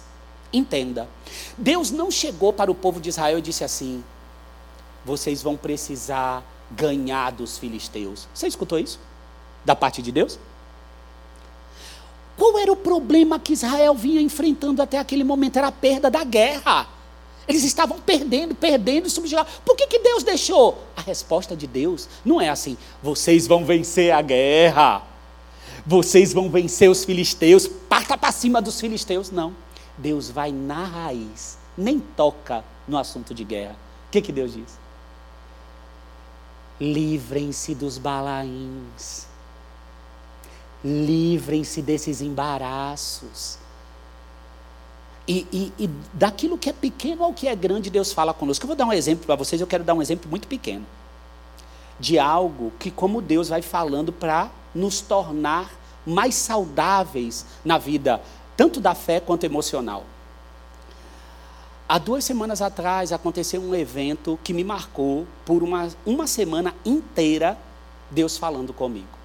[0.51, 1.07] Entenda.
[1.57, 4.03] Deus não chegou para o povo de Israel e disse assim:
[5.05, 8.27] vocês vão precisar ganhar dos filisteus.
[8.33, 9.06] Você escutou isso?
[9.65, 10.39] Da parte de Deus?
[12.37, 15.57] Qual era o problema que Israel vinha enfrentando até aquele momento?
[15.57, 16.87] Era a perda da guerra.
[17.47, 19.53] Eles estavam perdendo, perdendo, subjugados.
[19.65, 20.83] Por que, que Deus deixou?
[20.95, 25.01] A resposta de Deus não é assim: vocês vão vencer a guerra,
[25.85, 29.31] vocês vão vencer os filisteus, parta para cima dos filisteus.
[29.31, 29.55] Não.
[29.97, 33.75] Deus vai na raiz, nem toca no assunto de guerra.
[34.07, 34.77] O que, que Deus diz?
[36.79, 39.26] Livrem-se dos balaíns
[40.83, 43.57] Livrem-se desses embaraços.
[45.27, 48.63] E, e, e, daquilo que é pequeno ao que é grande, Deus fala conosco.
[48.63, 50.85] Eu vou dar um exemplo para vocês, eu quero dar um exemplo muito pequeno.
[51.99, 55.71] de algo que, como Deus vai falando para nos tornar
[56.05, 58.21] mais saudáveis na vida,
[58.55, 60.05] tanto da fé quanto emocional.
[61.89, 67.57] Há duas semanas atrás aconteceu um evento que me marcou por uma, uma semana inteira,
[68.11, 69.16] Deus falando comigo.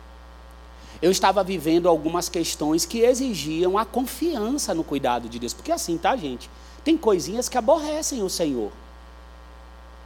[1.02, 5.52] Eu estava vivendo algumas questões que exigiam a confiança no cuidado de Deus.
[5.52, 6.48] Porque assim, tá, gente?
[6.84, 8.70] Tem coisinhas que aborrecem o Senhor.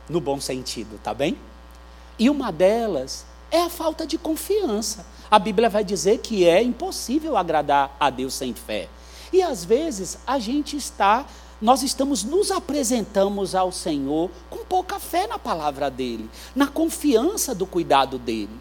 [0.09, 1.37] No bom sentido, tá bem?
[2.19, 5.05] E uma delas é a falta de confiança.
[5.31, 8.89] A Bíblia vai dizer que é impossível agradar a Deus sem fé.
[9.31, 11.27] E às vezes a gente está,
[11.61, 17.67] nós estamos nos apresentamos ao Senhor com pouca fé na palavra dele, na confiança do
[17.67, 18.61] cuidado dele.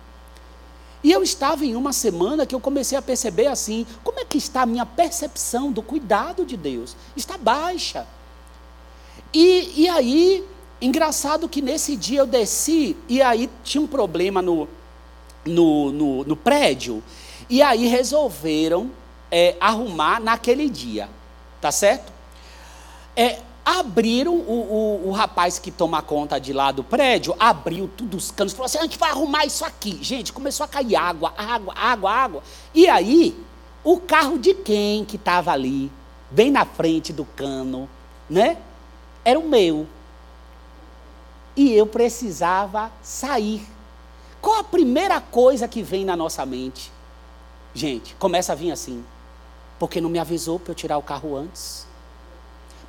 [1.05, 4.39] E eu estava em uma semana que eu comecei a perceber assim: como é que
[4.39, 6.97] está a minha percepção do cuidado de Deus?
[7.15, 8.07] Está baixa.
[9.31, 10.43] E, e aí,
[10.81, 14.67] engraçado que nesse dia eu desci, e aí tinha um problema no,
[15.45, 17.03] no, no, no prédio,
[17.47, 18.89] e aí resolveram
[19.29, 21.07] é, arrumar naquele dia,
[21.61, 22.11] tá certo?
[23.15, 28.15] É, abriram o, o, o, rapaz que toma conta de lá do prédio, abriu tudo
[28.15, 29.97] os canos, falou assim: a gente vai arrumar isso aqui.
[30.03, 32.43] Gente, começou a cair água, água, água, água.
[32.75, 33.35] E aí,
[33.83, 35.91] o carro de quem que estava ali,
[36.29, 37.89] bem na frente do cano,
[38.29, 38.57] né?
[39.23, 39.87] Era o meu.
[41.55, 43.65] E eu precisava sair.
[44.39, 46.91] Qual a primeira coisa que vem na nossa mente?
[47.73, 49.03] Gente, começa a vir assim.
[49.79, 51.87] Porque não me avisou para eu tirar o carro antes.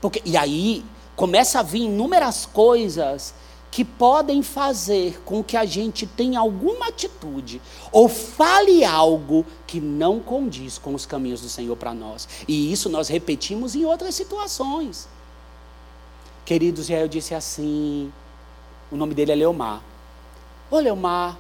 [0.01, 3.35] Porque, e aí começa a vir inúmeras coisas
[3.71, 7.61] que podem fazer com que a gente tenha alguma atitude
[7.93, 12.27] ou fale algo que não condiz com os caminhos do Senhor para nós.
[12.49, 15.07] E isso nós repetimos em outras situações.
[16.45, 18.11] Queridos, aí eu disse assim:
[18.91, 19.83] o nome dele é Leomar.
[20.71, 21.37] Ô Leomar,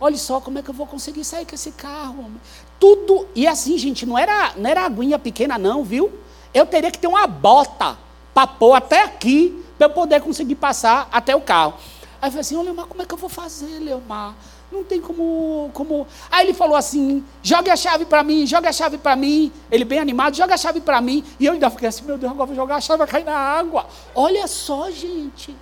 [0.00, 2.30] olha só como é que eu vou conseguir sair com esse carro.
[2.78, 6.12] Tudo, e assim, gente, não era, não era aguinha pequena, não, viu?
[6.56, 7.98] Eu teria que ter uma bota
[8.32, 11.74] para pôr até aqui, para eu poder conseguir passar até o carro.
[12.20, 14.34] Aí eu falei assim, ô Leomar, como é que eu vou fazer, Leomar?
[14.72, 16.06] Não tem como, como.
[16.30, 19.52] Aí ele falou assim: jogue a chave para mim, joga a chave para mim.
[19.70, 21.22] Ele bem animado, joga a chave para mim.
[21.38, 23.36] E eu ainda fiquei assim: meu Deus, agora vou jogar a chave, vai cair na
[23.36, 23.86] água.
[24.12, 25.54] Olha só, gente.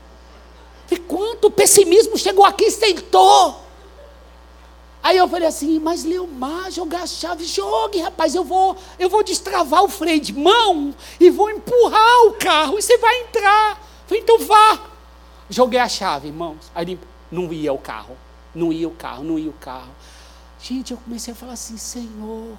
[0.90, 3.63] E quanto pessimismo chegou aqui e sentou.
[5.04, 9.22] Aí eu falei assim, mas Leomar, jogar a chave, jogue, rapaz, eu vou, eu vou
[9.22, 13.86] destravar o freio de mão e vou empurrar o carro e você vai entrar.
[14.06, 14.80] Falei, então vá.
[15.50, 16.72] Joguei a chave, irmãos.
[16.74, 16.98] Aí
[17.30, 18.16] não ia o carro,
[18.54, 19.90] não ia o carro, não ia o carro.
[20.58, 22.56] Gente, eu comecei a falar assim, Senhor.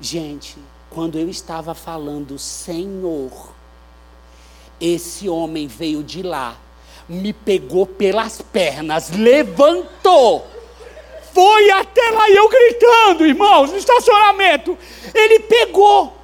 [0.00, 0.56] Gente,
[0.88, 3.52] quando eu estava falando, Senhor,
[4.80, 6.56] esse homem veio de lá,
[7.06, 10.51] me pegou pelas pernas, levantou
[11.32, 14.76] foi até lá e eu gritando, irmãos, no estacionamento.
[15.14, 16.16] Ele pegou,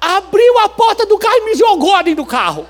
[0.00, 2.66] abriu a porta do carro e me jogou dentro do carro.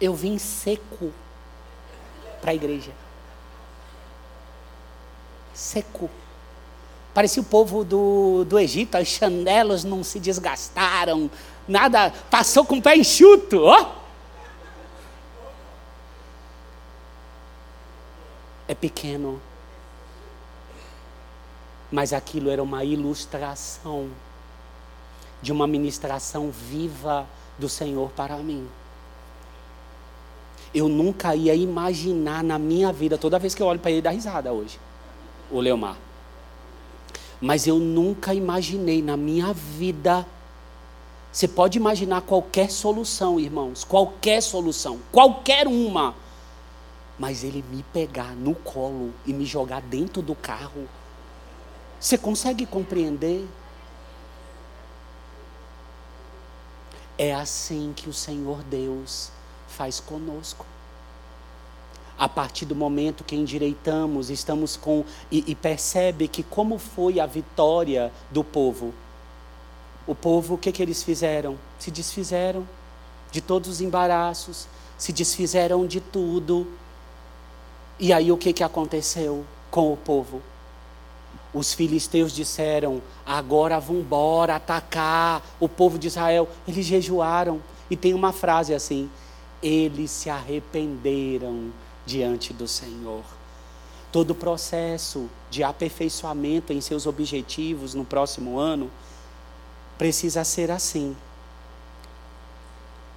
[0.00, 1.12] Eu vim seco
[2.40, 2.92] para a igreja.
[5.52, 6.08] Seco.
[7.12, 11.28] Parecia o povo do, do Egito, as chanelas não se desgastaram,
[11.66, 14.07] nada, passou com o pé enxuto, ó.
[18.68, 19.40] É pequeno.
[21.90, 24.10] Mas aquilo era uma ilustração
[25.40, 27.26] de uma ministração viva
[27.58, 28.68] do Senhor para mim.
[30.74, 34.10] Eu nunca ia imaginar na minha vida, toda vez que eu olho para ele, dá
[34.10, 34.78] risada hoje,
[35.50, 35.96] o Leomar.
[37.40, 40.26] Mas eu nunca imaginei na minha vida.
[41.32, 46.14] Você pode imaginar qualquer solução, irmãos, qualquer solução, qualquer uma
[47.18, 50.88] mas ele me pegar no colo e me jogar dentro do carro.
[51.98, 53.46] Você consegue compreender?
[57.18, 59.32] É assim que o Senhor Deus
[59.66, 60.64] faz conosco.
[62.16, 65.04] A partir do momento que endireitamos, estamos com.
[65.30, 68.94] E, e, percebe que, como foi a vitória do povo?
[70.06, 71.58] O povo, o que, que eles fizeram?
[71.78, 72.68] Se desfizeram
[73.30, 74.66] de todos os embaraços,
[74.96, 76.66] se desfizeram de tudo
[77.98, 80.42] e aí o que, que aconteceu com o povo?
[81.52, 86.48] Os filisteus disseram: agora vão embora atacar o povo de Israel.
[86.66, 87.60] Eles jejuaram.
[87.90, 89.10] E tem uma frase assim:
[89.62, 91.72] eles se arrependeram
[92.06, 93.24] diante do Senhor.
[94.12, 98.90] Todo o processo de aperfeiçoamento em seus objetivos no próximo ano
[99.98, 101.16] precisa ser assim.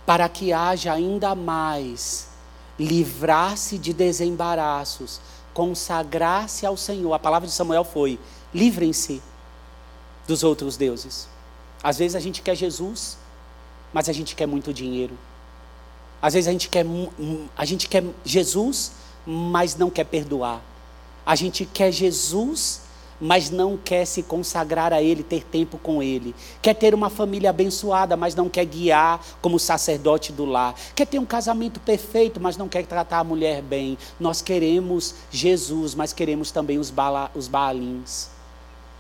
[0.06, 2.28] para que haja ainda mais
[2.82, 5.22] livrar-se de desembaraços,
[5.54, 7.14] consagrar-se ao Senhor.
[7.14, 8.20] A palavra de Samuel foi:
[8.54, 9.22] livrem-se
[10.28, 11.28] dos outros deuses.
[11.84, 13.18] Às vezes a gente quer Jesus,
[13.94, 15.18] mas a gente quer muito dinheiro.
[16.22, 16.86] Às vezes a gente quer,
[17.58, 18.92] a gente quer Jesus,
[19.26, 20.62] mas não quer perdoar.
[21.26, 22.82] A gente quer Jesus,
[23.22, 26.34] mas não quer se consagrar a Ele, ter tempo com Ele.
[26.60, 30.74] Quer ter uma família abençoada, mas não quer guiar como sacerdote do lar.
[30.96, 33.96] Quer ter um casamento perfeito, mas não quer tratar a mulher bem.
[34.20, 38.30] Nós queremos Jesus, mas queremos também os, bala, os baalins.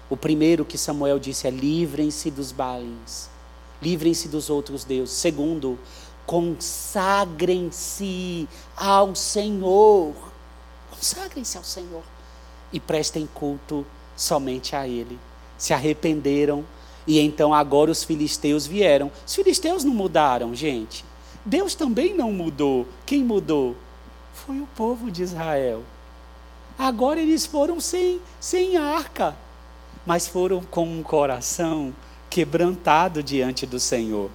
[0.08, 3.28] O primeiro que Samuel disse é: livrem-se dos baalins.
[3.82, 5.16] Livrem-se dos outros deuses.
[5.16, 5.80] Segundo,
[6.28, 7.28] consagrem-se
[8.78, 10.14] ao Senhor.
[10.92, 12.04] Consagrem-se ao Senhor
[12.72, 13.84] e prestem culto
[14.22, 15.20] somente a Ele.
[15.58, 16.64] Se arrependeram
[17.06, 19.12] e então agora os filisteus vieram.
[19.26, 21.04] Os filisteus não mudaram, gente.
[21.44, 22.88] Deus também não mudou.
[23.06, 23.76] Quem mudou?
[24.34, 25.84] Foi o povo de Israel.
[26.78, 29.36] Agora eles foram sem, sem arca,
[30.06, 31.94] mas foram com um coração
[32.30, 34.30] quebrantado diante do Senhor.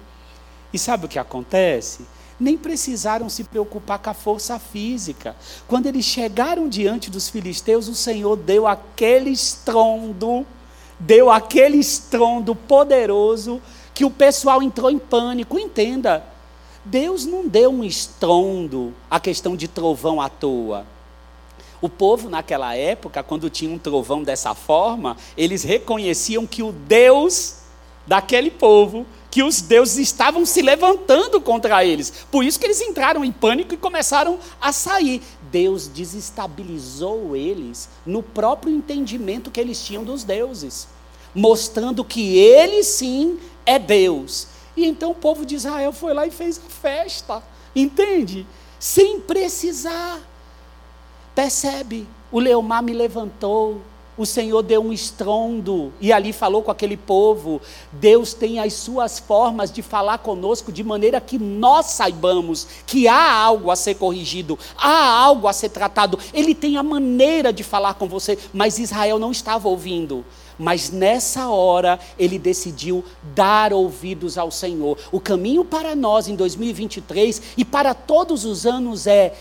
[0.71, 2.05] E sabe o que acontece?
[2.39, 5.35] Nem precisaram se preocupar com a força física.
[5.67, 10.45] Quando eles chegaram diante dos filisteus, o Senhor deu aquele estrondo,
[10.99, 13.61] deu aquele estrondo poderoso
[13.93, 15.57] que o pessoal entrou em pânico.
[15.57, 16.23] Entenda,
[16.85, 20.85] Deus não deu um estrondo, a questão de trovão à toa.
[21.81, 27.57] O povo naquela época, quando tinha um trovão dessa forma, eles reconheciam que o Deus
[28.05, 29.05] daquele povo
[29.37, 32.25] que os deuses estavam se levantando contra eles.
[32.31, 35.21] Por isso que eles entraram em pânico e começaram a sair.
[35.51, 40.87] Deus desestabilizou eles no próprio entendimento que eles tinham dos deuses,
[41.35, 44.47] mostrando que ele sim é Deus.
[44.75, 47.43] E então o povo de Israel foi lá e fez a festa,
[47.75, 48.43] entende?
[48.79, 50.19] Sem precisar.
[51.35, 52.07] Percebe?
[52.31, 53.83] O Leomar me levantou,
[54.17, 57.61] o Senhor deu um estrondo e ali falou com aquele povo.
[57.91, 63.31] Deus tem as suas formas de falar conosco de maneira que nós saibamos que há
[63.33, 66.17] algo a ser corrigido, há algo a ser tratado.
[66.33, 70.25] Ele tem a maneira de falar com você, mas Israel não estava ouvindo.
[70.57, 73.03] Mas nessa hora ele decidiu
[73.35, 74.97] dar ouvidos ao Senhor.
[75.11, 79.35] O caminho para nós em 2023 e para todos os anos é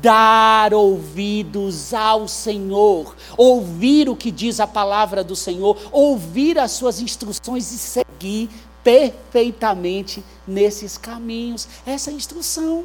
[0.00, 7.00] dar ouvidos ao Senhor, ouvir o que diz a palavra do Senhor, ouvir as suas
[7.00, 8.48] instruções e seguir
[8.82, 11.68] perfeitamente nesses caminhos.
[11.86, 12.84] Essa é a instrução.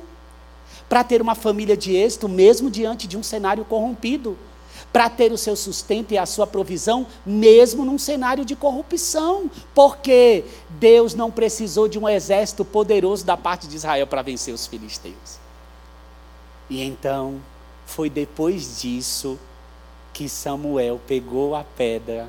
[0.88, 4.38] Para ter uma família de êxito, mesmo diante de um cenário corrompido.
[4.94, 9.52] Para ter o seu sustento e a sua provisão, mesmo num cenário de corrupção.
[9.76, 14.66] Porque Deus não precisou de um exército poderoso da parte de Israel para vencer os
[14.66, 15.47] filisteus.
[16.70, 17.42] E então,
[17.86, 19.40] foi depois disso
[20.14, 22.28] que Samuel pegou a pedra,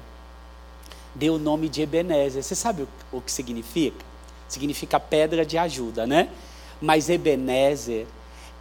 [1.15, 2.43] deu o nome de Ebenezer.
[2.43, 4.05] Você sabe o, que significa?
[4.49, 6.29] Significa pedra de ajuda, né?
[6.81, 8.07] Mas Ebenezer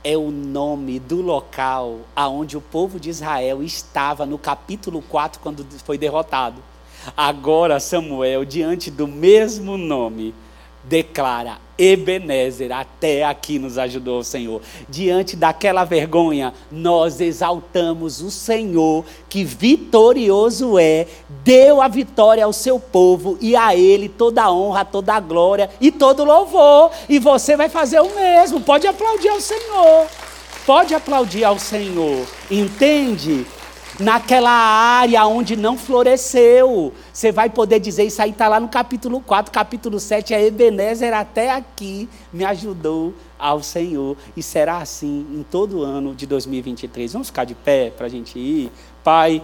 [0.03, 5.65] é o nome do local aonde o povo de Israel estava no capítulo 4 quando
[5.83, 6.63] foi derrotado.
[7.15, 10.33] Agora Samuel, diante do mesmo nome,
[10.87, 14.61] declara: Ebenezer, até aqui nos ajudou o Senhor.
[14.89, 21.05] Diante daquela vergonha, nós exaltamos o Senhor, que vitorioso é,
[21.43, 25.69] deu a vitória ao seu povo e a ele toda a honra, toda a glória
[25.79, 26.91] e todo louvor.
[27.07, 28.61] E você vai fazer o mesmo.
[28.61, 30.07] Pode aplaudir ao Senhor.
[30.65, 32.25] Pode aplaudir ao Senhor.
[32.49, 33.45] Entende?
[33.99, 36.93] Naquela área onde não floresceu.
[37.11, 41.13] Você vai poder dizer, isso aí está lá no capítulo 4, capítulo 7, a Ebenezer
[41.13, 44.15] até aqui me ajudou ao Senhor.
[44.35, 47.13] E será assim em todo o ano de 2023.
[47.13, 48.71] Vamos ficar de pé para a gente ir.
[49.03, 49.41] Pai,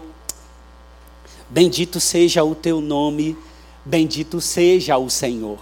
[1.50, 3.38] bendito seja o teu nome,
[3.84, 5.60] bendito seja o Senhor.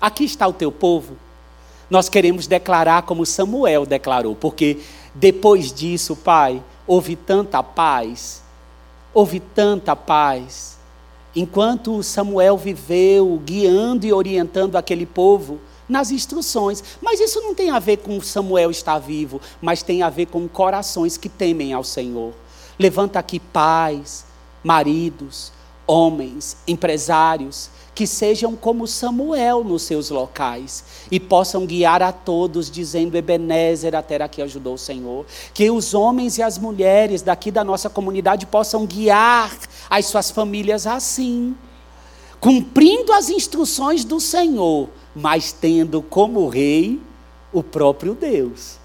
[0.00, 1.16] Aqui está o teu povo.
[1.90, 4.78] Nós queremos declarar como Samuel declarou, porque
[5.12, 8.42] depois disso, Pai, houve tanta paz,
[9.14, 10.76] houve tanta paz.
[11.36, 16.82] Enquanto Samuel viveu guiando e orientando aquele povo nas instruções.
[17.00, 20.48] Mas isso não tem a ver com Samuel estar vivo, mas tem a ver com
[20.48, 22.32] corações que temem ao Senhor.
[22.76, 24.26] Levanta aqui pais,
[24.64, 25.52] maridos,
[25.86, 27.70] homens, empresários,
[28.00, 34.16] que sejam como Samuel nos seus locais e possam guiar a todos, dizendo: Ebenezer, até
[34.22, 35.26] aqui ajudou o Senhor.
[35.52, 39.54] Que os homens e as mulheres daqui da nossa comunidade possam guiar
[39.90, 41.54] as suas famílias assim,
[42.40, 47.02] cumprindo as instruções do Senhor, mas tendo como rei
[47.52, 48.79] o próprio Deus.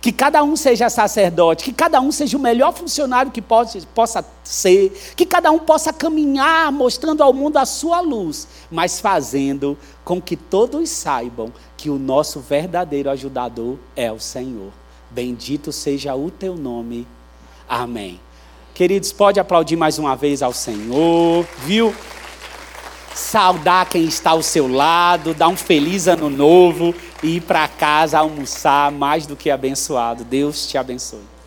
[0.00, 4.24] Que cada um seja sacerdote, que cada um seja o melhor funcionário que pode, possa
[4.44, 10.22] ser, que cada um possa caminhar mostrando ao mundo a sua luz, mas fazendo com
[10.22, 14.70] que todos saibam que o nosso verdadeiro ajudador é o Senhor.
[15.10, 17.06] Bendito seja o teu nome.
[17.68, 18.20] Amém.
[18.74, 21.92] Queridos, pode aplaudir mais uma vez ao Senhor, viu?
[23.18, 28.20] Saudar quem está ao seu lado, dar um feliz ano novo e ir para casa
[28.20, 30.22] almoçar mais do que abençoado.
[30.22, 31.37] Deus te abençoe.